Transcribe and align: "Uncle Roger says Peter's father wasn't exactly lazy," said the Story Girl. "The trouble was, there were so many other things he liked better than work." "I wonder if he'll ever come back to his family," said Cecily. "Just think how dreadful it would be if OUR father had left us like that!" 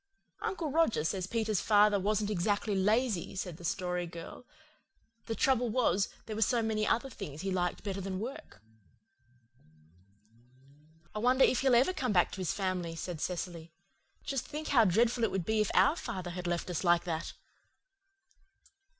"Uncle 0.41 0.71
Roger 0.71 1.03
says 1.03 1.27
Peter's 1.27 1.61
father 1.61 1.99
wasn't 1.99 2.31
exactly 2.31 2.73
lazy," 2.73 3.35
said 3.35 3.57
the 3.57 3.63
Story 3.63 4.07
Girl. 4.07 4.47
"The 5.27 5.35
trouble 5.35 5.69
was, 5.69 6.09
there 6.25 6.35
were 6.35 6.41
so 6.41 6.63
many 6.63 6.87
other 6.87 7.07
things 7.11 7.41
he 7.41 7.51
liked 7.51 7.83
better 7.83 8.01
than 8.01 8.17
work." 8.19 8.63
"I 11.13 11.19
wonder 11.19 11.43
if 11.45 11.59
he'll 11.61 11.75
ever 11.75 11.93
come 11.93 12.13
back 12.13 12.31
to 12.31 12.41
his 12.41 12.51
family," 12.51 12.95
said 12.95 13.21
Cecily. 13.21 13.73
"Just 14.23 14.47
think 14.47 14.69
how 14.69 14.85
dreadful 14.85 15.23
it 15.23 15.29
would 15.29 15.45
be 15.45 15.61
if 15.61 15.69
OUR 15.75 15.95
father 15.95 16.31
had 16.31 16.47
left 16.47 16.71
us 16.71 16.83
like 16.83 17.03
that!" 17.03 17.33